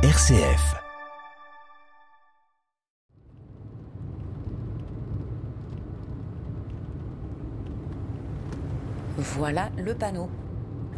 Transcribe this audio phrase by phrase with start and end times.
[0.00, 0.76] RCF.
[9.16, 10.30] Voilà le panneau.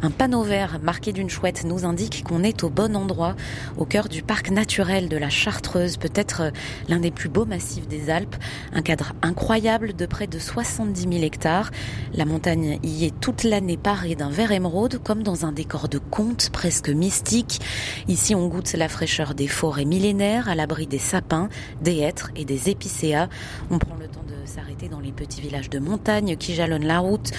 [0.03, 3.35] Un panneau vert marqué d'une chouette nous indique qu'on est au bon endroit,
[3.77, 6.51] au cœur du parc naturel de la Chartreuse, peut-être
[6.89, 8.35] l'un des plus beaux massifs des Alpes.
[8.73, 11.69] Un cadre incroyable de près de 70 000 hectares.
[12.15, 15.99] La montagne y est toute l'année parée d'un vert émeraude, comme dans un décor de
[15.99, 17.61] conte presque mystique.
[18.07, 21.47] Ici, on goûte la fraîcheur des forêts millénaires, à l'abri des sapins,
[21.83, 23.29] des hêtres et des épicéas.
[23.69, 27.31] On prend le temps s'arrêter dans les petits villages de montagne qui jalonnent la route.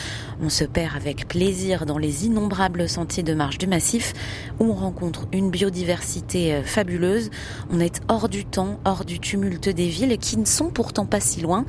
[0.42, 4.12] On se perd avec plaisir dans les innombrables sentiers de marche du massif
[4.60, 7.30] où on rencontre une biodiversité euh, fabuleuse.
[7.70, 11.20] On est hors du temps, hors du tumulte des villes qui ne sont pourtant pas
[11.20, 11.64] si loin.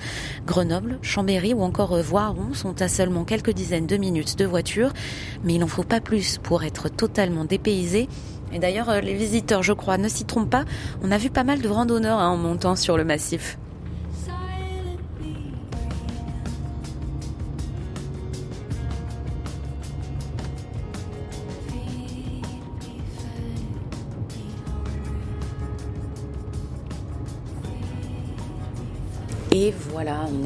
[0.45, 4.93] Grenoble, Chambéry ou encore euh, Voiron sont à seulement quelques dizaines de minutes de voiture,
[5.43, 8.07] mais il n'en faut pas plus pour être totalement dépaysé.
[8.53, 10.65] Et d'ailleurs, euh, les visiteurs, je crois, ne s'y trompent pas.
[11.01, 13.57] On a vu pas mal de randonneurs hein, en montant sur le massif.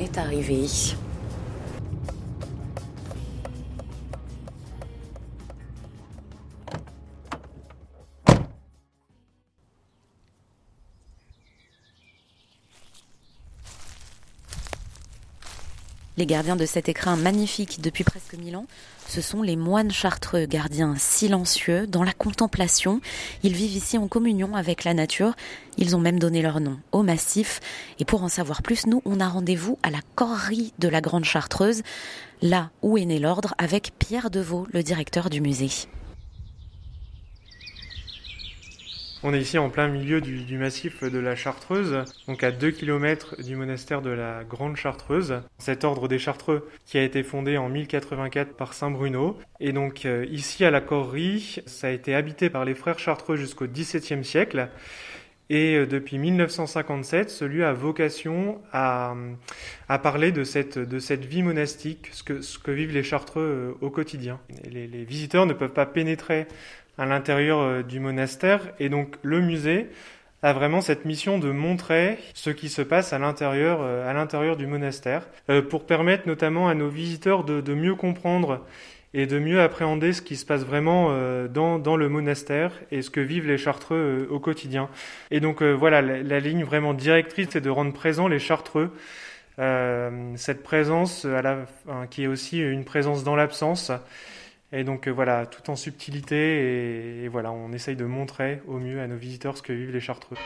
[0.07, 0.67] Est arrivé.
[16.17, 18.65] Les gardiens de cet écrin magnifique depuis presque mille ans,
[19.07, 23.01] ce sont les moines chartreux, gardiens silencieux, dans la contemplation.
[23.43, 25.35] Ils vivent ici en communion avec la nature.
[25.77, 27.59] Ils ont même donné leur nom au massif.
[27.99, 31.25] Et pour en savoir plus, nous, on a rendez-vous à la correrie de la Grande
[31.25, 31.83] Chartreuse,
[32.41, 35.69] là où est né l'ordre, avec Pierre Deveau, le directeur du musée.
[39.23, 43.41] On est ici en plein milieu du, massif de la Chartreuse, donc à 2 km
[43.41, 45.41] du monastère de la Grande Chartreuse.
[45.57, 49.35] Cet ordre des Chartreux qui a été fondé en 1084 par Saint Bruno.
[49.59, 53.37] Et donc euh, ici à la Corrie, ça a été habité par les frères Chartreux
[53.37, 54.69] jusqu'au XVIIe siècle.
[55.49, 59.15] Et euh, depuis 1957, ce lieu a vocation à,
[60.03, 63.85] parler de cette, de cette vie monastique, ce que, ce que vivent les Chartreux euh,
[63.85, 64.39] au quotidien.
[64.69, 66.47] Les visiteurs ne peuvent pas pénétrer
[66.97, 68.61] à l'intérieur euh, du monastère.
[68.79, 69.87] Et donc le musée
[70.43, 74.55] a vraiment cette mission de montrer ce qui se passe à l'intérieur, euh, à l'intérieur
[74.55, 78.65] du monastère, euh, pour permettre notamment à nos visiteurs de, mieux comprendre
[79.13, 81.11] et de mieux appréhender ce qui se passe vraiment
[81.47, 84.89] dans, le monastère et ce que vivent les Chartreux au quotidien.
[85.31, 88.91] Et donc voilà, la, ligne vraiment directrice, c'est de rendre présent les Chartreux.
[90.35, 91.25] cette présence
[92.11, 93.91] qui est aussi une présence dans l'absence
[94.71, 99.01] et donc euh, voilà, tout en subtilité, et, voilà, on essaye de montrer au mieux
[99.01, 100.37] à nos visiteurs ce que vivent les Chartreux.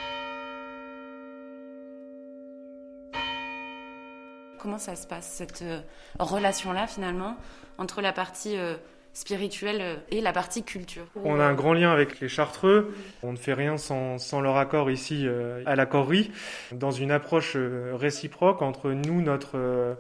[4.60, 5.82] Comment ça se passe, cette euh,
[6.20, 7.36] relation-là finalement,
[7.80, 8.76] entre la partie euh,
[9.14, 11.06] spirituelle et la partie culture.
[11.24, 14.90] On a un grand lien avec les Chartreux, on ne fait rien sans, leur accord
[14.90, 15.28] ici
[15.66, 16.32] à la Corrie,
[16.72, 17.58] dans une approche
[17.94, 19.98] réciproque entre nous, notre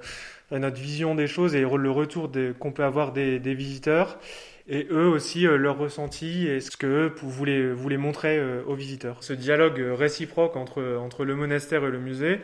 [0.60, 2.30] notre vision des choses et le retour
[2.60, 4.20] qu'on peut avoir des, visiteurs
[4.68, 8.76] et eux aussi euh, leur ressenti et ce que eux voulaient, voulaient montrer euh, aux
[8.76, 9.18] visiteurs.
[9.24, 12.40] Ce dialogue réciproque entre, entre le monastère et le musée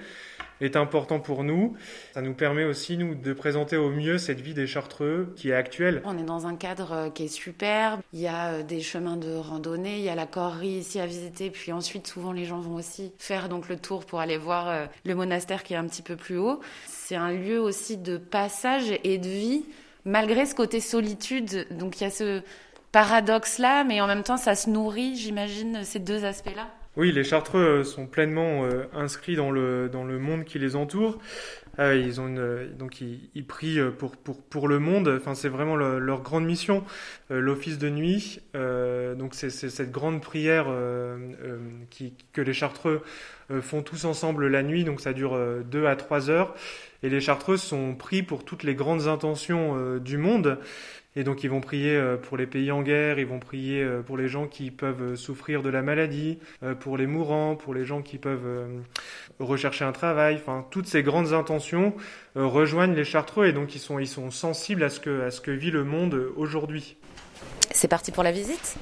[0.61, 1.75] est important pour nous.
[2.13, 5.53] Ça nous permet aussi, nous, de présenter au mieux cette vie des Chartreux qui est
[5.53, 6.01] actuelle.
[6.05, 8.01] On est dans un cadre euh, qui est superbe.
[8.13, 11.49] Il y a des chemins de randonnée, il y a la corrie ici à visiter,
[11.49, 15.15] puis ensuite, souvent, les gens vont aussi faire donc le tour pour aller voir le
[15.15, 16.59] monastère qui est un petit peu plus haut.
[16.87, 19.65] C'est un lieu aussi de passage et de vie
[20.07, 22.41] malgré ce côté solitude, donc il y a ce
[22.91, 26.67] paradoxe-là, mais en même temps, ça se nourrit, j'imagine, ces deux aspects-là.
[26.97, 30.75] Oui, les Chartreux euh, sont pleinement euh, inscrits dans le, dans le monde qui les
[30.75, 31.19] entoure.
[31.77, 35.07] Euh, ils ont une, donc ils, prient pour, pour, pour le monde.
[35.07, 36.83] Enfin, c'est vraiment leur grande mission.
[37.29, 40.65] L'office de nuit, donc c'est cette grande prière
[42.33, 43.03] que les Chartreux
[43.61, 44.85] font tous ensemble la nuit.
[44.85, 46.55] Donc ça dure deux à trois heures.
[47.03, 50.57] Et les Chartreux sont pris pour toutes les grandes intentions du monde.
[51.17, 54.03] Et donc ils vont prier euh, pour les pays en guerre, ils vont prier euh,
[54.03, 56.37] pour les gens qui peuvent euh, souffrir de la maladie,
[56.79, 58.67] pour les mourants, pour les gens qui peuvent
[59.39, 60.35] rechercher un travail.
[60.35, 61.95] Enfin, toutes ces grandes intentions
[62.35, 65.41] rejoignent les Chartreux et donc ils sont, ils sont sensibles à ce que, à ce
[65.41, 66.97] que vit le monde aujourd'hui.
[67.71, 68.77] C'est parti pour la visite?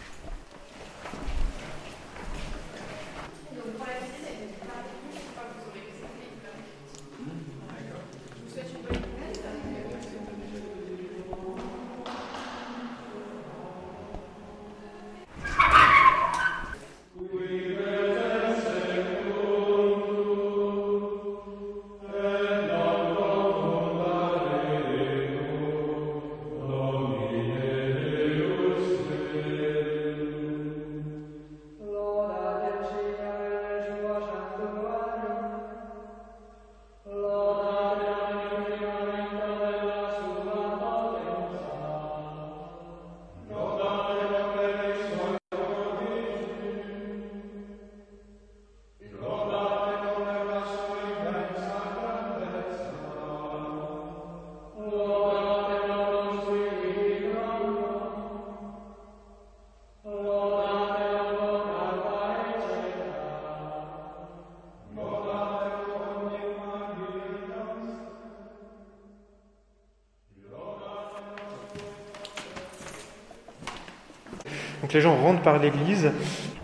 [74.95, 76.09] Les gens rentrent par l'église,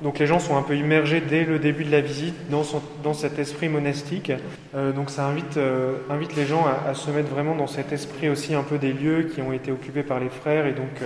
[0.01, 2.63] donc les gens sont un peu immergés dès le début de la visite dans,
[3.03, 4.31] dans cet esprit monastique.
[4.73, 8.29] Euh, donc ça invite, euh, invite les gens à, se mettre vraiment dans cet esprit
[8.29, 11.01] aussi un peu des lieux qui ont été occupés par les frères et donc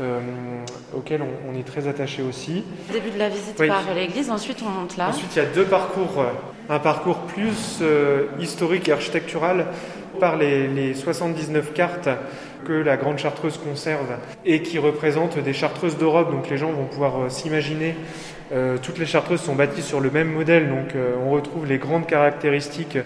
[0.00, 0.20] euh,
[0.94, 2.64] auxquels on, est très attaché aussi.
[2.92, 5.08] Début de la visite par l'église, ensuite on monte là.
[5.08, 6.24] Ensuite il y a deux parcours,
[6.68, 7.82] un parcours plus
[8.40, 9.66] historique et architectural
[10.18, 12.08] par les, les 79 cartes
[12.66, 16.30] que la Grande Chartreuse conserve et qui représentent des chartreuses d'Europe.
[16.32, 17.94] Donc les gens vont pouvoir euh, s'imaginer,
[18.52, 21.78] euh, toutes les chartreuses sont bâties sur le même modèle, donc euh, on retrouve les
[21.78, 22.98] grandes caractéristiques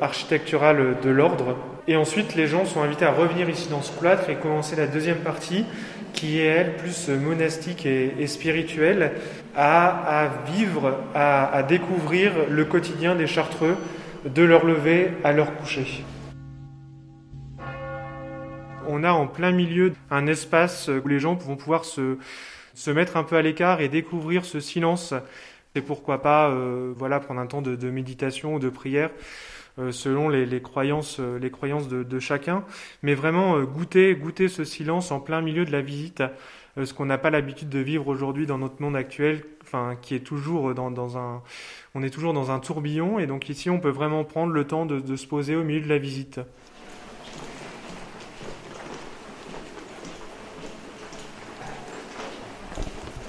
[0.00, 1.56] architecturales de l'ordre.
[1.86, 4.86] Et ensuite, les gens sont invités à revenir ici dans ce cloître et commencer la
[4.86, 5.66] deuxième partie
[6.14, 9.12] qui est elle plus monastique et, spirituelle,
[9.54, 13.76] à, vivre, à, découvrir le quotidien des chartreux
[14.24, 16.04] de leur lever à leur coucher
[18.86, 22.18] on a en plein milieu un espace où les gens vont pouvoir se,
[22.90, 25.14] mettre un peu à l'écart et découvrir ce silence.
[25.74, 29.10] Et pourquoi pas euh, voilà, prendre un temps de, méditation ou de prière
[29.90, 32.64] selon les, croyances, les croyances de, chacun.
[33.02, 36.22] Mais vraiment euh, goûter, goûter ce silence en plein milieu de la visite,
[36.82, 40.20] ce qu'on n'a pas l'habitude de vivre aujourd'hui dans notre monde actuel, enfin, qui est
[40.20, 41.42] toujours dans, un...
[41.94, 44.84] On est toujours dans un tourbillon, et donc ici on peut vraiment prendre le temps
[44.84, 46.40] de se poser au milieu de la visite.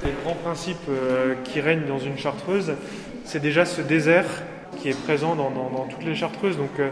[0.05, 2.73] les grands principes euh, qui règnent dans une chartreuse,
[3.23, 4.43] c'est déjà ce désert
[4.75, 6.57] qui est présent dans, toutes les chartreuses.
[6.57, 6.89] Donc euh,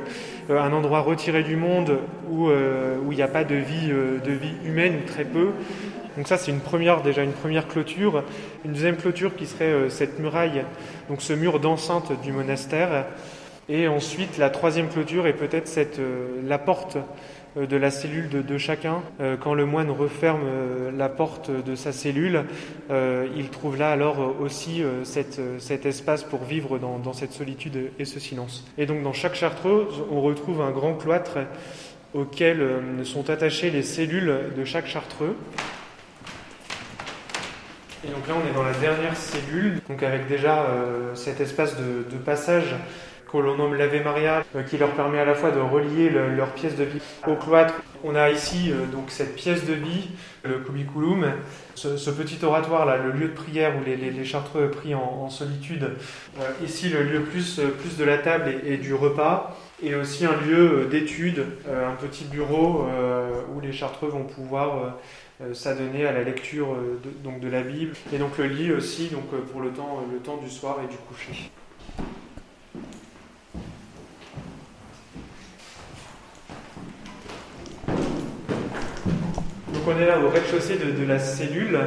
[0.50, 2.00] un endroit retiré du monde
[2.30, 5.50] où euh, il n'y a pas de vie, de vie humaine ou très peu.
[6.18, 8.24] Donc ça c'est une première déjà une première clôture.
[8.66, 10.64] Une deuxième clôture qui serait cette muraille,
[11.10, 13.06] donc ce mur d'enceinte du monastère.
[13.70, 15.72] Et ensuite la troisième clôture est peut-être
[16.46, 17.02] la porte euh,
[17.56, 19.02] de la cellule de, chacun.
[19.22, 22.46] Euh, quand le moine referme euh, la porte de sa cellule,
[23.36, 28.66] il trouve là alors aussi cet espace pour vivre dans, cette solitude et ce silence.
[28.78, 31.40] Et donc dans chaque chartreuse, on retrouve un grand cloître
[32.14, 32.62] auquel
[33.04, 35.36] sont attachées les cellules de chaque chartreux.
[38.06, 40.68] Et donc là, on est dans la dernière cellule, donc avec déjà
[41.16, 42.76] cet espace de passage
[43.34, 46.52] que l'on nomme l'Ave Maria, euh, qui leur permet à la fois de relier leur
[46.54, 47.74] pièce de vie au cloître.
[48.04, 50.10] On a ici euh, donc cette pièce de vie,
[50.44, 51.26] le cubiculum,
[51.74, 55.90] ce, petit oratoire là, le lieu de prière où les, chartreux prient en, solitude.
[56.40, 60.88] Euh, ici, le lieu plus, de la table et, du repas et aussi un lieu
[60.90, 62.86] d'étude, un petit bureau
[63.54, 64.96] où les chartreux vont pouvoir
[65.52, 66.68] s'adonner à la lecture
[67.04, 70.38] de, donc de la Bible et donc le lit aussi donc pour le le temps
[70.38, 71.52] du soir et du coucher.
[79.88, 81.80] On est là au rez-de-chaussée de, la cellule,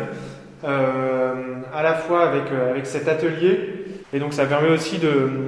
[0.64, 1.34] euh,
[1.74, 4.98] à la fois avec, euh, avec cet atelier, et donc ça permet aussi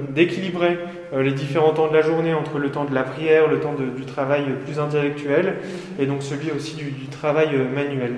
[0.09, 0.77] d'équilibrer
[1.13, 3.73] euh, les différents temps de la journée entre le temps de la prière, le temps
[3.73, 5.55] du travail plus intellectuel,
[5.99, 8.13] et donc celui aussi du, travail manuel.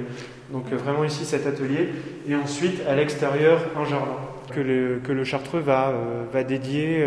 [0.51, 1.89] Donc vraiment ici cet atelier,
[2.27, 4.17] et ensuite à l'extérieur un jardin
[4.53, 5.93] que le, que le chartreux va,
[6.33, 7.05] va dédier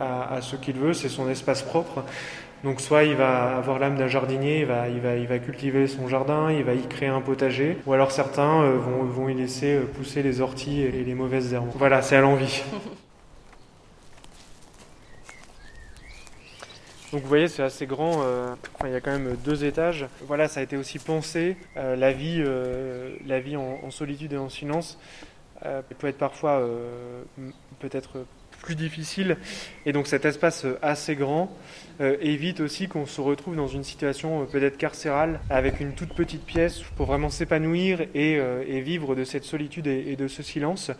[0.00, 2.04] à ce qu'il veut, c'est son espace propre.
[2.64, 6.74] Donc soit il va avoir l'âme d'un jardinier, il va, cultiver son jardin, il va
[6.74, 10.80] y créer un potager, ou alors certains euh, vont, y laisser euh, pousser les orties
[10.80, 11.68] et les mauvaises herbes.
[11.74, 12.62] Voilà, c'est à l'envie.
[17.12, 18.22] Donc vous voyez, c'est assez grand.
[18.24, 20.06] Euh, il y a quand même deux étages.
[20.26, 21.56] Voilà, ça a été aussi pensé.
[21.76, 22.42] la vie
[23.56, 24.98] en, solitude et en silence
[25.62, 26.68] peut être parfois
[27.78, 28.26] peut-être
[28.60, 29.36] plus difficile.
[29.86, 31.56] Et donc cet espace assez grand
[32.00, 36.12] euh, évite aussi qu'on se retrouve dans une situation euh, peut-être carcérale avec une toute
[36.14, 40.90] petite pièce pour vraiment s'épanouir et, euh, vivre de cette solitude et, de ce silence.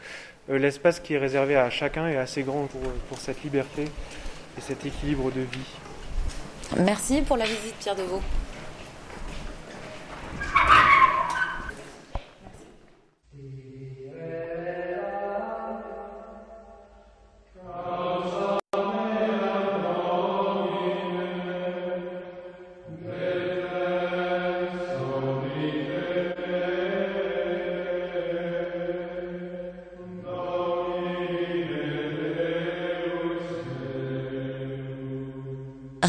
[0.48, 4.86] L'espace qui est réservé à chacun est assez grand pour, pour cette liberté et cet
[4.86, 6.78] équilibre de vie.
[6.78, 8.22] Merci pour la visite Pierre Deveau.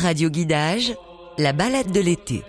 [0.08, 0.96] Radio Guidage,
[1.38, 2.42] la balade de l'été.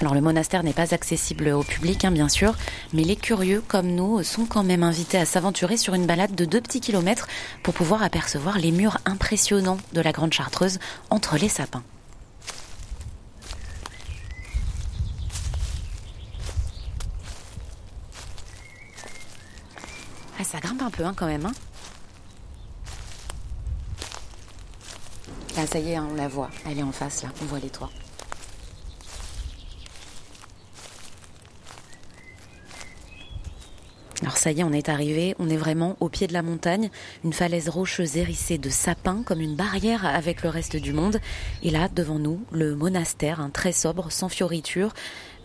[0.00, 2.54] Alors le monastère n'est pas accessible au public, hein, bien sûr,
[2.92, 6.44] mais les curieux comme nous sont quand même invités à s'aventurer sur une balade de
[6.44, 7.26] deux petits kilomètres
[7.64, 10.78] pour pouvoir apercevoir les murs impressionnants de la Grande Chartreuse
[11.10, 11.82] entre les sapins.
[20.38, 21.46] Ah, ça grimpe un peu hein, quand même.
[21.46, 21.52] Hein.
[25.56, 26.50] Là, ça y est, on la voit.
[26.70, 27.90] Elle est en face là, on voit les toits.
[34.22, 36.90] Alors ça y est, on est arrivé, on est vraiment au pied de la montagne,
[37.22, 41.20] une falaise rocheuse hérissée de sapins comme une barrière avec le reste du monde.
[41.62, 44.92] Et là, devant nous, le monastère, un très sobre, sans fioriture,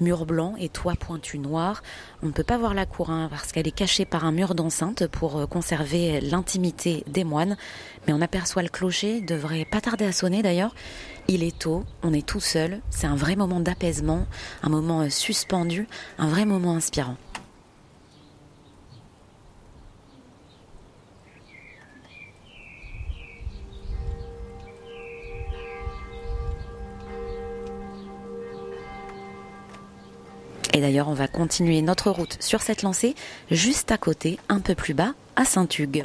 [0.01, 1.83] mur blanc et toit pointu noir.
[2.23, 4.55] On ne peut pas voir la cour hein, parce qu'elle est cachée par un mur
[4.55, 7.57] d'enceinte pour euh, conserver l'intimité des moines.
[8.07, 10.73] Mais on aperçoit le clocher, devrait pas tarder à sonner d'ailleurs.
[11.27, 14.25] Il est tôt, on est tout seul, c'est un vrai moment d'apaisement,
[14.63, 15.87] un moment euh, suspendu,
[16.17, 17.17] un vrai moment inspirant.
[30.75, 33.13] Et d'ailleurs, on va continuer notre route sur cette lancée,
[33.51, 36.03] juste à côté, un peu plus bas, à Saint-Hugues.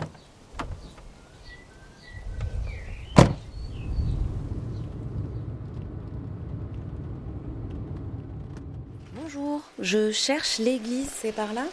[9.15, 11.65] Bonjour, je cherche l'église, c'est par là?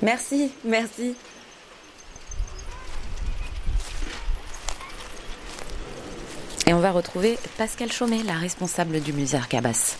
[0.00, 1.14] Merci, merci.
[6.66, 9.98] Et on va retrouver Pascal Chaumet, la responsable du musée Arcabas.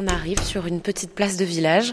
[0.00, 1.92] On arrive sur une petite place de village,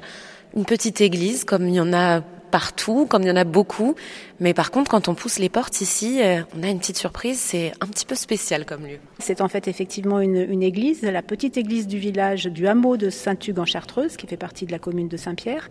[0.55, 2.21] une petite église comme il y en a
[2.51, 3.95] partout, comme il y en a beaucoup.
[4.39, 7.39] Mais par contre, quand on pousse les portes ici, euh, on a une petite surprise.
[7.39, 8.97] C'est un petit peu spécial comme lieu.
[9.19, 13.59] C'est en fait effectivement une, église, la petite église du village du hameau de Saint-Hugues
[13.59, 15.69] en Chartreuse, qui fait partie de la commune de Saint-Pierre.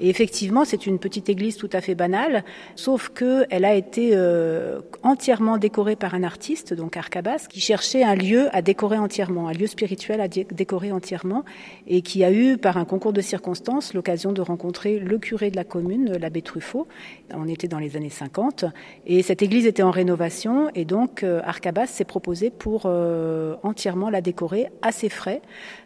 [0.00, 4.10] Et effectivement, c'est une petite église tout à fait banale, sauf que elle a été
[4.14, 9.48] euh, entièrement décorée par un artiste, donc Arcabas, qui cherchait un lieu à décorer entièrement,
[9.48, 11.44] un lieu spirituel à décorer entièrement,
[11.86, 15.56] et qui a eu, par un concours de circonstances, l'occasion de rencontrer le curé de
[15.56, 16.86] la commune, l'abbé Truffaut.
[17.32, 18.64] On était dans les années 50
[19.06, 24.10] et cette église était en rénovation et donc euh, Arcabas s'est proposé pour euh, entièrement
[24.10, 25.42] la décorer à ses frais,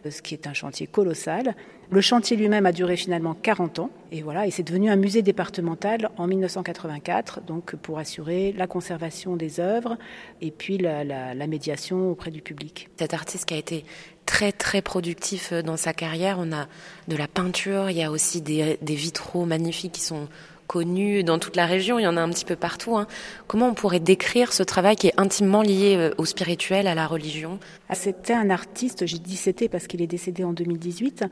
[0.09, 1.55] ce qui est un chantier colossal.
[1.93, 5.23] Le chantier lui-même a duré finalement 40 ans et voilà, et c'est devenu un musée
[5.23, 9.97] départemental en 1984, donc pour assurer la conservation des œuvres
[10.41, 12.89] et puis la, médiation auprès du public.
[12.97, 13.85] Cet artiste qui a été
[14.25, 16.69] très très productif euh, dans sa carrière, on a
[17.09, 20.29] de la peinture, il y a aussi des, des vitraux magnifiques qui sont
[20.71, 22.97] connu dans toute la région, il y en a un petit peu partout.
[22.97, 23.09] Hein.
[23.49, 27.09] Comment on pourrait décrire ce travail qui est intimement lié euh, au spirituel, à la
[27.09, 27.59] religion?
[27.89, 31.25] Ah, C'était un artiste, j'ai dit c'était parce qu'il est décédé en 2018,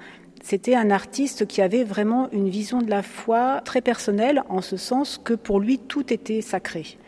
[0.43, 4.77] c'était un artiste qui avait vraiment une vision de la foi très personnelle, en ce
[4.77, 6.99] sens que pour lui tout était sacré.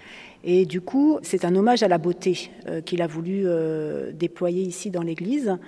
[0.44, 4.62] Et du coup, c'est un hommage à la beauté euh, qu'il a voulu euh, déployer
[4.62, 5.58] ici dans l'Église.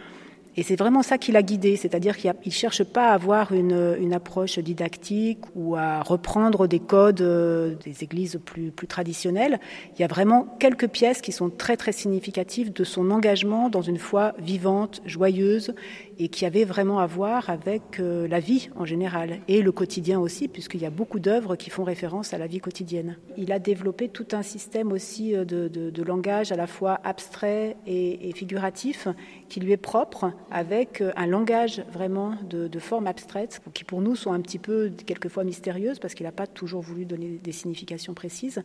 [0.56, 4.12] Et c'est vraiment ça qui l'a guidé, c'est-à-dire qu'il ne cherche pas à avoir une,
[4.12, 9.58] approche didactique ou à reprendre des codes euh, des églises plus, plus traditionnelles.
[9.94, 13.80] Il y a vraiment quelques pièces qui sont très très significatives de son engagement dans
[13.80, 15.74] une foi vivante, joyeuse
[16.22, 20.20] et qui avait vraiment à voir avec euh, la vie en général et le quotidien
[20.20, 23.16] aussi, puisqu'il y a beaucoup d'œuvres qui font référence à la vie quotidienne.
[23.36, 28.32] Il a développé tout un système aussi euh, de, langage à la fois abstrait et,
[28.36, 29.08] figuratif
[29.48, 34.00] qui lui est propre, avec euh, un langage vraiment de, de forme abstraite, qui pour
[34.00, 37.52] nous sont un petit peu quelquefois mystérieuses, parce qu'il n'a pas toujours voulu donner des
[37.52, 38.62] significations précises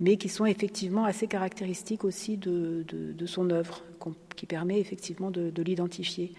[0.00, 2.84] mais qui sont effectivement assez caractéristiques aussi de,
[3.26, 3.84] son œuvre,
[4.34, 6.32] qui permet effectivement de l'identifier.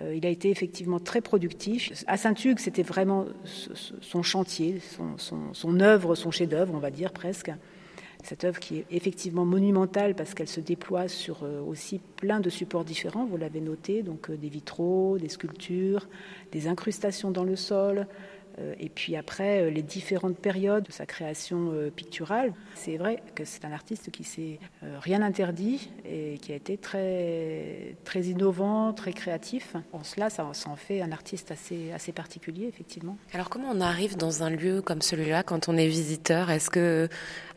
[0.00, 2.04] Euh, il a été effectivement très productif.
[2.06, 4.80] À Saint-Hugues, c'était vraiment son chantier,
[5.18, 7.50] son, œuvre, son chef-d'œuvre, on va dire presque.
[8.22, 12.50] Cette œuvre qui est effectivement monumentale parce qu'elle se déploie sur euh, aussi plein de
[12.50, 16.08] supports différents, vous l'avez noté, donc euh, des vitraux, des sculptures,
[16.52, 18.06] des incrustations dans le sol,
[18.78, 23.44] et puis après, euh, les différentes périodes de sa création euh, picturale, c'est vrai que
[23.44, 24.58] c'est un artiste qui s'est
[25.00, 29.76] rien interdit et qui a été très, très innovant, très créatif.
[29.92, 33.16] En cela, ça, en fait un artiste assez, assez particulier, effectivement.
[33.32, 36.50] Alors comment on arrive dans un lieu comme celui-là quand on est visiteur?
[36.50, 37.08] Est-ce que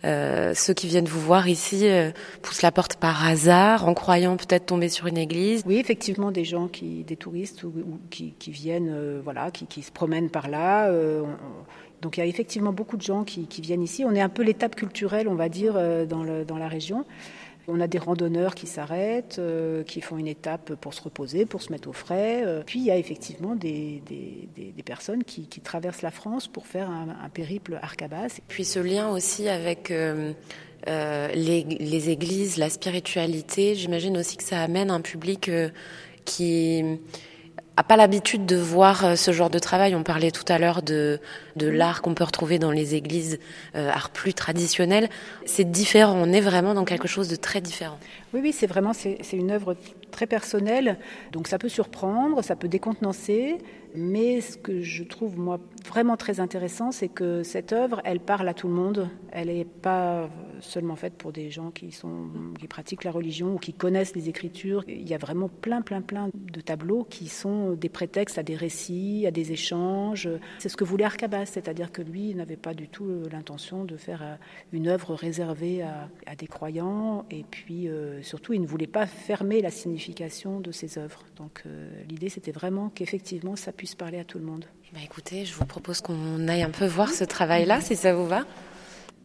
[0.05, 4.37] euh, ceux qui viennent vous voir ici euh, poussent la porte par hasard, en croyant
[4.37, 5.63] peut-être tomber sur une église.
[5.65, 7.73] Oui, effectivement, des gens qui, des touristes ou,
[8.09, 10.91] qui, qui, viennent, euh, voilà, qui, qui, se promènent par là.
[12.01, 14.05] donc il y a effectivement beaucoup de gens qui, qui, viennent ici.
[14.05, 15.73] On est un peu l'étape culturelle, on va dire,
[16.07, 17.05] dans, le, dans la région.
[17.67, 21.61] On a des randonneurs qui s'arrêtent, euh, qui font une étape pour se reposer, pour
[21.61, 22.43] se mettre au frais.
[22.45, 22.63] Euh.
[22.65, 27.29] Puis il y a effectivement des, des, personnes qui, traversent la France pour faire un,
[27.29, 28.39] périple arcabas.
[28.47, 30.33] Puis ce lien aussi avec euh,
[30.87, 35.49] les, églises, la spiritualité, j'imagine aussi que ça amène un public
[36.23, 36.83] qui
[37.77, 39.95] a pas l'habitude de voir euh, ce genre de travail.
[39.95, 41.19] On parlait tout à l'heure de,
[41.55, 43.39] de l'art qu'on peut retrouver dans les églises,
[43.75, 45.09] euh, art plus traditionnel.
[45.45, 46.15] C'est différent.
[46.15, 47.97] On est vraiment dans quelque chose de très différent.
[48.33, 49.75] Oui, oui, c'est vraiment c'est une œuvre
[50.11, 50.97] très personnelle.
[51.31, 53.57] Donc ça peut surprendre, ça peut décontenancer.
[53.97, 58.47] Mais ce que je trouve moi vraiment très intéressant, c'est que cette œuvre, elle parle
[58.49, 59.09] à tout le monde.
[59.31, 60.29] Elle n'est pas
[60.59, 62.27] seulement faite pour des gens qui sont
[62.59, 64.83] qui pratiquent la religion ou qui connaissent les Écritures.
[64.87, 68.55] Il y a vraiment plein, plein, plein de tableaux qui sont des prétextes à des
[68.55, 70.29] récits, à des échanges.
[70.59, 74.21] C'est ce que voulait Arcabas, c'est-à-dire que lui n'avait pas du tout l'intention de faire
[74.23, 74.35] euh,
[74.73, 77.25] une œuvre réservée à, des croyants.
[77.31, 81.23] Et puis euh, surtout, il ne voulait pas fermer la signification de ses œuvres.
[81.37, 84.65] Donc euh, l'idée, c'était vraiment qu'effectivement, ça puisse parler à tout le monde.
[84.93, 88.27] Bah écoutez, je vous propose qu'on aille un peu voir ce travail-là, si ça vous
[88.27, 88.45] va.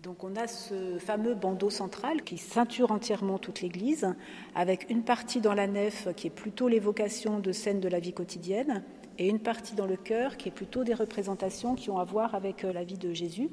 [0.03, 4.15] Donc on a ce fameux bandeau central qui ceinture entièrement toute l'église,
[4.55, 8.15] avec une partie dans la nef qui est plutôt l'évocation de scènes de la vie
[8.15, 8.83] quotidienne,
[9.19, 12.35] et une partie dans le chœur qui est plutôt des représentations qui ont à voir
[12.35, 13.51] avec euh, la vie de Jésus.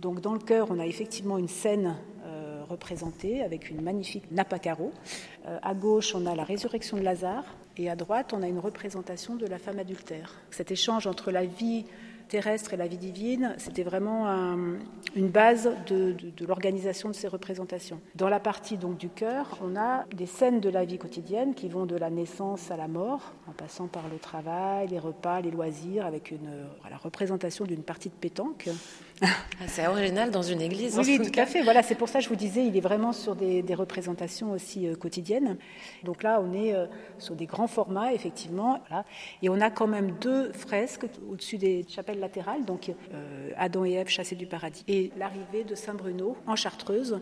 [0.00, 4.54] Donc dans le chœur, on a effectivement une scène euh, représentée avec une magnifique nappe
[4.54, 4.92] à carreaux.
[5.44, 7.44] À gauche, on a la résurrection de Lazare,
[7.76, 10.40] et à droite, on a une représentation de la femme adultère.
[10.50, 11.84] Cet échange entre la vie
[12.32, 14.26] terrestre et la vie divine, c'était vraiment
[15.14, 18.00] une base de, l'organisation de ces représentations.
[18.14, 21.68] Dans la partie donc du cœur, on a des scènes de la vie quotidienne qui
[21.68, 25.50] vont de la naissance à la mort, en passant par le travail, les repas, les
[25.50, 26.48] loisirs, avec une
[26.92, 28.68] la représentation d'une partie de pétanque.
[29.22, 29.28] Ah,
[29.68, 30.98] c'est original dans une église.
[30.98, 31.62] Oui, tout à fait.
[31.62, 34.88] Voilà, c'est pour ça que je vous disais, il est vraiment sur des, représentations aussi
[34.88, 35.56] euh, quotidiennes.
[36.02, 36.86] Donc là, on est euh,
[37.18, 38.82] sur des grands formats, effectivement.
[39.40, 43.92] Et on a quand même deux fresques au-dessus des chapelles latérales, donc euh, Adam et
[43.92, 47.20] Ève chassés du paradis, et l'arrivée de Saint Bruno en Chartreuse,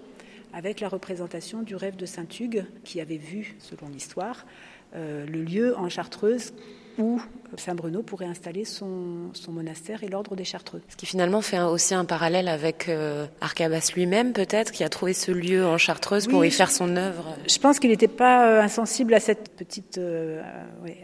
[0.52, 4.46] avec la représentation du rêve de Saint Hugues, qui avait vu, selon l'histoire,
[4.94, 6.52] le lieu en Chartreuse
[7.00, 7.20] où
[7.56, 10.82] Saint Bruno pourrait installer son, monastère et l'ordre des Chartreux.
[10.88, 15.12] Ce qui finalement fait aussi un parallèle avec euh, Arcabas lui-même, peut-être, qui a trouvé
[15.12, 17.36] ce lieu en Chartreuse pour y faire son œuvre.
[17.48, 20.40] Je pense qu'il n'était pas euh, insensible à cette petite euh,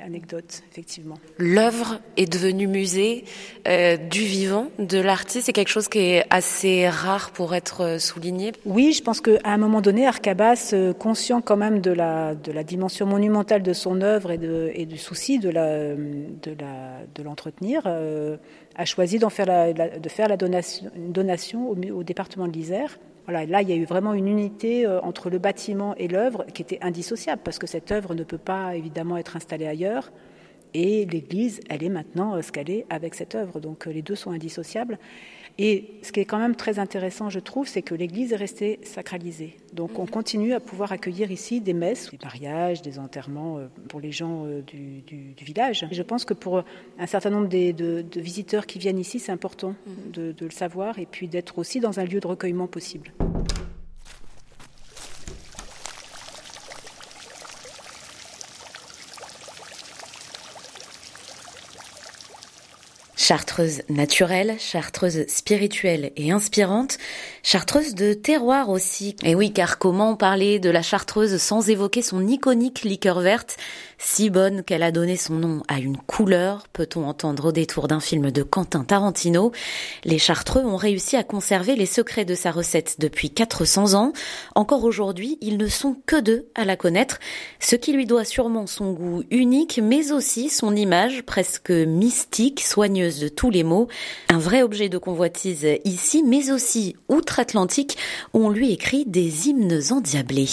[0.04, 1.18] anecdote, effectivement.
[1.38, 3.24] L'œuvre est devenue musée
[4.10, 5.46] du vivant, de l'artiste.
[5.46, 8.52] C'est quelque chose qui est assez rare pour être souligné.
[8.64, 12.62] Oui, je pense qu'à un moment donné, Arcabas, conscient quand même de la, de la
[12.62, 18.36] dimension monumentale de son œuvre et, de, et du souci de la de l'entretenir, euh,
[18.74, 22.98] a choisi faire de faire la donation, une donation au, département de l'Isère.
[23.26, 26.46] Voilà, là, il y a eu vraiment une unité euh, entre le bâtiment et l'œuvre
[26.54, 30.12] qui était indissociable, parce que cette œuvre ne peut pas évidemment être installée ailleurs.
[30.74, 33.60] Et l'Église, elle est maintenant euh, ce qu'elle est avec cette œuvre.
[33.60, 34.98] Donc les deux sont indissociables.
[35.58, 38.78] Et ce qui est quand même très intéressant, je trouve, c'est que l'Église est restée
[38.82, 39.56] sacralisée.
[39.72, 40.10] Donc on mhm.
[40.10, 44.44] continue à pouvoir accueillir ici des messes, des mariages, des enterrements euh, pour les gens
[44.44, 45.02] euh, du,
[45.42, 45.86] village.
[45.90, 46.62] je pense que pour
[46.98, 50.32] un certain nombre de, visiteurs qui viennent ici, c'est important mhm.
[50.32, 53.12] de le savoir et puis d'être aussi dans un lieu de recueillement possible.
[63.28, 66.96] Chartreuse naturelle, chartreuse spirituelle et inspirante,
[67.42, 69.16] chartreuse de terroir aussi.
[69.24, 73.56] Et oui, car comment parler de la chartreuse sans évoquer son iconique liqueur verte
[73.98, 78.00] si bonne qu'elle a donné son nom à une couleur, peut-on entendre au détour d'un
[78.00, 79.52] film de Quentin Tarantino.
[80.04, 84.12] Les Chartreux ont réussi à conserver les secrets de sa recette depuis 400 ans.
[84.54, 87.18] Encore aujourd'hui, ils ne sont que deux à la connaître,
[87.58, 93.15] ce qui lui doit sûrement son goût unique, mais aussi son image presque mystique, soigneuse
[93.20, 93.88] de tous les mots.
[94.28, 97.98] Un vrai objet de convoitise ici, mais aussi outre-Atlantique,
[98.34, 100.48] où on lui écrit des hymnes endiablés.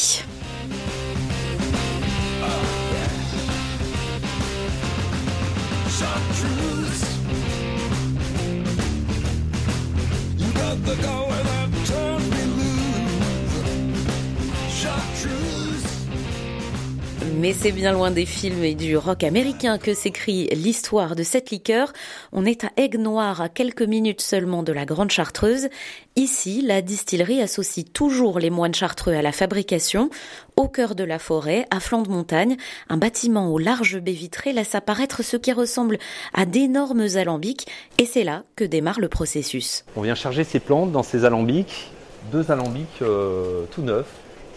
[17.36, 21.50] Mais c'est bien loin des films et du rock américain que s'écrit l'histoire de cette
[21.50, 21.92] liqueur.
[22.32, 25.70] On est à Aigle Noir, à quelques minutes seulement de la Grande Chartreuse.
[26.16, 30.10] Ici, la distillerie associe toujours les moines chartreux à la fabrication.
[30.56, 32.56] Au cœur de la forêt, à flanc de montagne,
[32.90, 35.98] un bâtiment aux larges baies vitrées laisse apparaître ce qui ressemble
[36.34, 37.68] à d'énormes alambics.
[37.98, 39.86] Et c'est là que démarre le processus.
[39.96, 41.92] On vient charger ces plantes dans ces alambics,
[42.32, 44.08] deux alambics euh, tout neufs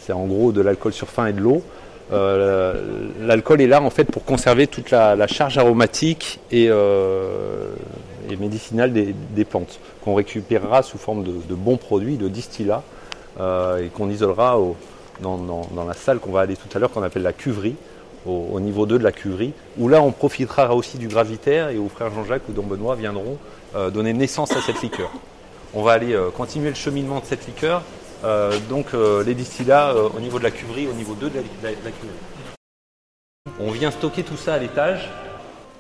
[0.07, 1.65] c'est en gros de l'alcool sur fin et de l'eau.
[2.11, 6.71] L'alcool est là en fait pour conserver toute la, charge aromatique et,
[8.39, 12.83] médicinale des, plantes qu'on récupérera sous forme de, bons produits, de distillats
[13.41, 14.59] et qu'on isolera
[15.21, 17.77] dans, la salle qu'on va aller tout à l'heure qu'on appelle la cuverie
[18.27, 21.89] au, niveau 2 de la cuverie, où là on profitera aussi du gravitaire et où
[21.89, 23.39] frère Jean-Jacques ou Don Benoît viendront
[23.75, 25.11] euh, donner naissance à cette liqueur.
[25.75, 27.83] On va aller euh, continuer le cheminement de cette liqueur, euh,
[28.69, 32.17] donc les distillats au niveau de la cuverie, au niveau 2 de la, cuverie.
[33.61, 35.09] On vient stocker tout ça à l'étage,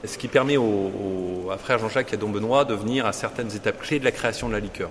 [0.04, 3.80] ce qui permet à frère Jean-Jacques et à Don Benoît de venir à certaines étapes
[3.80, 4.90] clés de la création de la liqueur.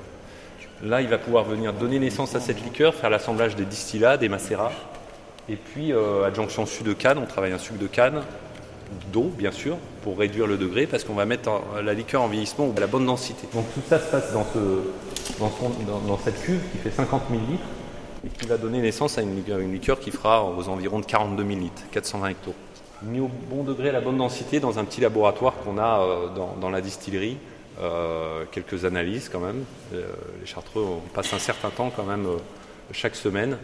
[0.84, 4.30] Là, il va pouvoir venir donner naissance à cette liqueur, faire l'assemblage des distillats, des
[4.30, 4.74] macérats,
[5.48, 8.24] et puis, euh, adjonction sucre de canne, on travaille un sucre de canne,
[9.12, 11.50] d'eau bien sûr, pour réduire le degré, parce qu'on va mettre
[11.84, 13.48] la liqueur en vieillissement à la bonne densité.
[13.54, 17.64] Donc tout ça se passe dans, cette cuve qui fait 50 000 litres
[18.26, 19.36] et qui va donner naissance à une,
[19.72, 22.54] liqueur qui fera aux environs de 42 000 litres, 420 hectos.
[23.04, 26.28] Mis au bon degré à la bonne densité dans un petit laboratoire qu'on a euh,
[26.60, 27.38] dans, la distillerie.
[27.82, 29.66] Euh, quelques analyses quand même.
[29.92, 32.26] les chartreux, on passe un certain temps quand même
[32.94, 33.58] chaque semaine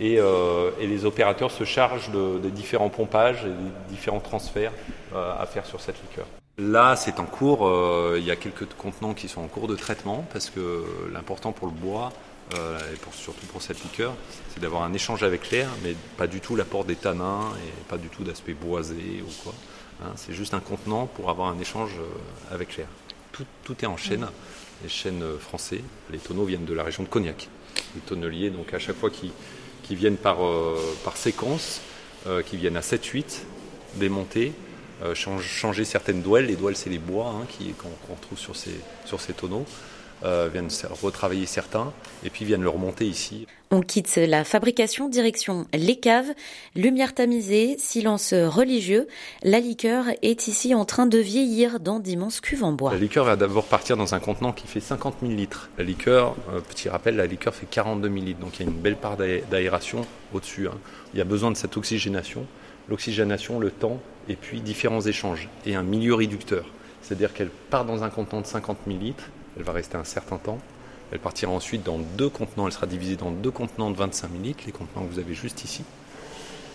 [0.00, 4.72] euh, et, les opérateurs se chargent des différents pompages et des différents transferts
[5.14, 6.26] euh, à faire sur cette liqueur.
[6.58, 7.66] Là, c'est en cours.
[7.66, 11.52] Euh, il y a quelques contenants qui sont en cours de traitement parce que l'important
[11.52, 12.12] pour le bois,
[12.52, 14.12] et surtout pour cette liqueur,
[14.52, 17.96] c'est d'avoir un échange avec l'air, mais pas du tout l'apport des tanins et pas
[17.96, 19.54] du tout d'aspect boisé ou quoi.
[20.02, 20.10] Hein.
[20.16, 21.92] c'est juste un contenant pour avoir un échange
[22.50, 22.88] avec l'air.
[23.30, 23.46] Tout,
[23.80, 24.26] est en chaîne,
[24.82, 25.82] les chaînes français.
[26.10, 27.48] Les tonneaux viennent de la région de Cognac.
[27.94, 29.30] Les tonneliers, donc à chaque fois qu'ils
[29.82, 30.76] qui viennent par, euh,
[31.14, 31.80] séquence,
[32.26, 33.44] euh, qui viennent à 7-8,
[33.96, 34.52] démonter,
[35.02, 36.46] euh, changer certaines douelles.
[36.46, 37.46] Les douelles, c'est les bois hein,
[37.78, 39.66] qu'on retrouve sur ces tonneaux.
[40.22, 40.68] Euh, viennent
[41.02, 43.46] retravailler certains et puis viennent le remonter ici.
[43.70, 46.30] On quitte la fabrication, direction les caves,
[46.74, 49.06] lumière tamisée, silence religieux.
[49.42, 52.92] La liqueur est ici en train de vieillir dans d'immenses cuves en bois.
[52.92, 55.70] La liqueur va d'abord partir dans un contenant qui fait 50 000 litres.
[55.78, 58.70] La liqueur, euh, petit rappel, la liqueur fait 42 000 litres, donc il y a
[58.70, 60.04] une belle part d'aération
[60.34, 60.68] au-dessus.
[60.68, 60.76] Hein.
[61.14, 62.44] Il y a besoin de cette oxygénation,
[62.90, 66.66] l'oxygénation, le temps et puis différents échanges et un milieu réducteur.
[67.10, 69.24] C'est-à-dire qu'elle part dans un contenant de 50 000 litres
[69.56, 70.60] elle va rester un certain temps.
[71.10, 74.42] Elle partira ensuite dans deux contenants, elle sera divisée dans deux contenants de 25 000
[74.44, 75.82] litres, les contenants que vous avez juste ici.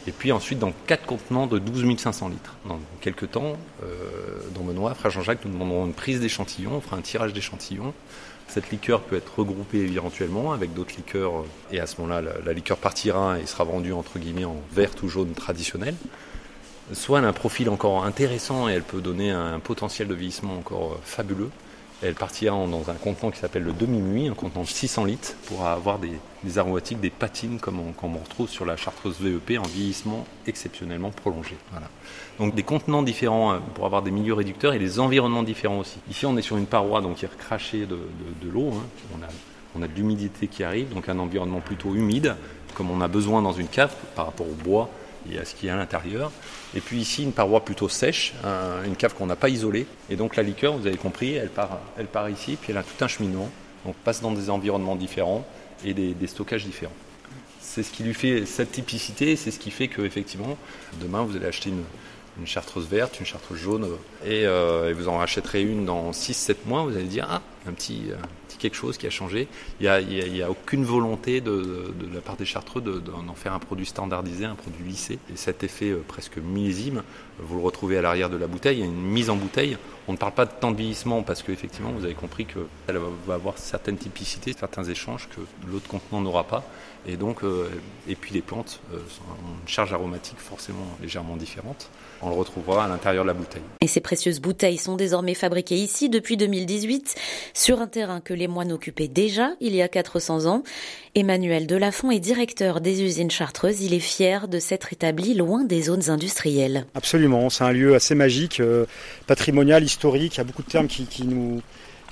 [0.07, 2.57] Et puis ensuite dans quatre contenants de 12 500 litres.
[2.67, 6.97] Dans quelques temps, euh, dans Benoît, frère Jean-Jacques, nous demanderons une prise d'échantillons, on fera
[6.97, 7.93] un tirage d'échantillons.
[8.49, 12.53] Cette liqueur peut être regroupée éventuellement avec d'autres liqueurs, euh, et à ce moment-là, la,
[12.53, 15.95] liqueur partira et sera vendue entre guillemets en verte ou jaune traditionnel.
[16.93, 20.57] Soit elle a un profil encore intéressant et elle peut donner un potentiel de vieillissement
[20.57, 21.49] encore euh, fabuleux,
[22.03, 25.65] elle partira dans un contenant qui s'appelle le demi-muit, un contenant de 600 litres, pour
[25.65, 31.11] avoir des, aromatiques, des patines comme on, retrouve sur la chartreuse VEP en vieillissement exceptionnellement
[31.11, 31.55] prolongé.
[32.37, 35.99] Donc des contenants différents euh, pour avoir des milieux réducteurs et des environnements différents aussi.
[36.09, 37.97] Ici on est sur une paroi donc qui est recrachée de,
[38.51, 39.27] l'eau, hein.
[39.75, 42.35] on, a, de l'humidité qui arrive, donc un environnement plutôt humide,
[42.73, 44.89] comme on a besoin dans une cave par rapport au bois
[45.31, 46.31] et à ce qui est à l'intérieur.
[46.75, 48.33] Et puis ici, une paroi plutôt sèche,
[48.85, 49.87] une cave qu'on n'a pas isolée.
[50.09, 52.83] Et donc la liqueur, vous avez compris, elle part, elle part ici, puis elle a
[52.83, 53.49] tout un cheminement.
[53.85, 55.45] Donc passe dans des environnements différents
[55.83, 56.93] et des, stockages différents.
[57.59, 60.57] C'est ce qui lui fait cette typicité, c'est ce qui fait qu'effectivement,
[61.01, 61.83] demain, vous allez acheter une,
[62.45, 63.87] chartreuse verte, une chartreuse jaune,
[64.25, 68.11] euh, et, vous en rachèterez une dans 6-7 mois, vous allez dire, ah, un petit,
[68.57, 69.47] quelque chose qui a changé.
[69.79, 74.45] Il n'y a, aucune volonté de, la part des chartreux d'en faire un produit standardisé,
[74.45, 75.19] un produit lissé.
[75.31, 77.03] Et cet effet euh, presque millésime,
[77.39, 79.77] vous le retrouvez à l'arrière de la bouteille, il y a une mise en bouteille.
[80.07, 83.33] On ne parle pas de temps de vieillissement parce qu'effectivement, vous avez compris qu'elle va
[83.33, 86.63] avoir certaines typicités, certains échanges que l'autre contenant n'aura pas.
[87.07, 87.69] Et euh,
[88.07, 91.89] et puis les plantes ont une charge aromatique forcément légèrement différente
[92.21, 93.61] on le retrouvera à l'intérieur de la bouteille.
[93.81, 97.15] Et ces précieuses bouteilles sont désormais fabriquées ici depuis 2018
[97.53, 100.63] sur un terrain que les moines occupaient déjà il y a 400 ans.
[101.13, 103.81] Emmanuel Delafont est directeur des usines chartreuses.
[103.81, 106.85] Il est fier de s'être établi loin des zones industrielles.
[106.95, 108.85] Absolument, c'est un lieu assez magique, euh,
[109.27, 110.35] patrimonial, historique.
[110.35, 111.61] Il y a beaucoup de termes qui, nous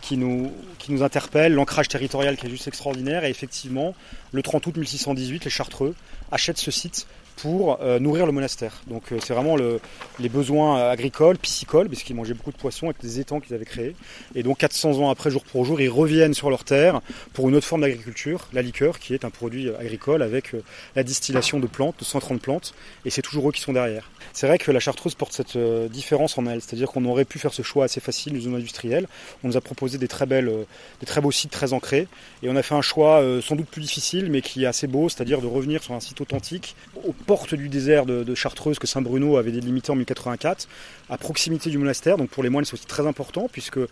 [0.03, 3.23] qui nous, qui nous interpellent, l'ancrage territorial qui est juste extraordinaire.
[3.23, 3.95] Et effectivement,
[4.31, 5.95] le 30 août 1618, les Chartreux
[6.31, 8.81] achètent ce site pour euh, nourrir le monastère.
[8.87, 9.79] Donc euh, c'est vraiment le,
[10.19, 13.65] les besoins agricoles, piscicoles, parce qu'ils mangeaient beaucoup de poissons avec des étangs qu'ils avaient
[13.65, 13.95] créés.
[14.35, 17.01] Et donc 400 ans après, jour pour jour, ils reviennent sur leur terre
[17.33, 20.63] pour une autre forme d'agriculture, la liqueur, qui est un produit agricole avec euh,
[20.95, 22.73] la distillation de plantes, de 130 plantes,
[23.05, 24.09] et c'est toujours eux qui sont derrière.
[24.31, 25.57] C'est vrai que la chartreuse porte cette
[25.89, 29.07] différence en elle, c'est-à-dire qu'on aurait pu faire ce choix assez facile, une zone industrielle.
[29.43, 30.51] On nous a proposé des très belles,
[30.99, 32.07] des très beaux sites très ancrés,
[32.41, 35.09] et on a fait un choix sans doute plus difficile, mais qui est assez beau,
[35.09, 36.75] c'est-à-dire de revenir sur un site authentique,
[37.23, 40.67] portes du désert de, Chartreuse que Saint-Bruno avait délimité en 1084,
[41.09, 42.17] à proximité du monastère.
[42.17, 43.87] Donc pour les moines, c'est aussi très important, puisque euh,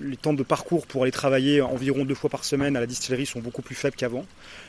[0.00, 3.26] les temps de parcours pour aller travailler environ deux fois par semaine à la distillerie
[3.26, 4.24] sont beaucoup plus faibles qu'avant.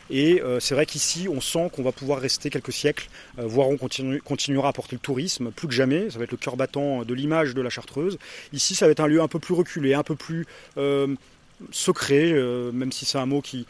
[0.09, 3.09] Et euh, c'est vrai qu'ici, on sent qu'on va pouvoir rester quelques siècles,
[3.39, 6.09] euh, voire on continuera à porter le tourisme plus que jamais.
[6.09, 8.17] Ça va être le cœur battant de l'image de la Chartreuse.
[8.53, 10.45] Ici, ça va être un lieu un peu plus reculé, un peu plus
[11.71, 12.33] secret,
[12.71, 13.65] même si c'est un mot qui,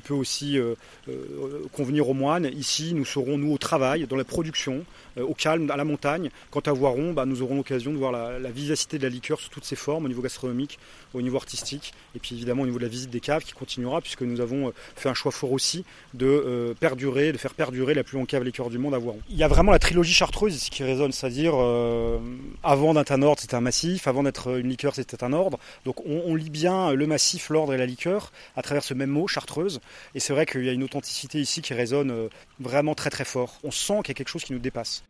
[0.00, 0.74] peut aussi euh,
[1.08, 2.46] euh, convenir aux moines.
[2.46, 6.30] Ici, nous serons, nous, au travail, dans la production, euh, au calme, à la montagne.
[6.50, 9.48] Quant à Voiron, bah, nous aurons l'occasion de voir la, vivacité de la liqueur sous
[9.48, 10.78] toutes ses formes, au niveau gastronomique,
[11.14, 14.00] au niveau artistique, et puis évidemment au niveau de la visite des caves qui continuera,
[14.00, 18.18] puisque nous avons fait un choix fort aussi de perdurer, de faire perdurer la plus
[18.18, 19.20] longue cave liqueur du monde à Voiron.
[19.30, 21.54] Il y a vraiment la trilogie chartreuse ici qui résonne, c'est-à-dire
[22.62, 25.58] avant d'être un ordre, c'était un massif, avant d'être une liqueur, c'était un ordre.
[25.84, 29.10] Donc on, on lit bien le massif, l'ordre et la liqueur à travers ce même
[29.10, 29.80] mot, chartreuse.
[30.14, 32.28] Et c'est vrai qu'il y a une authenticité ici qui résonne euh,
[32.60, 33.58] vraiment très très fort.
[33.64, 35.01] On sent qu'il y a quelque chose qui nous dépasse.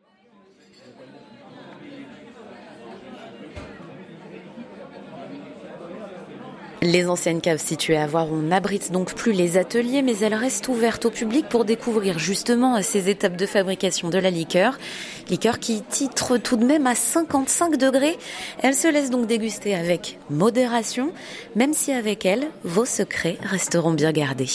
[6.83, 11.05] Les anciennes caves situées à Voiron n'abritent donc plus les ateliers, mais elles restent ouvertes
[11.05, 14.79] au public pour découvrir justement ces étapes de fabrication de la liqueur.
[15.31, 18.19] Liqueur qui titre tout de même à 55 degrés.
[18.65, 21.13] Elle se laisse donc déguster avec modération,
[21.55, 24.51] même si avec elle, vos secrets resteront bien gardés.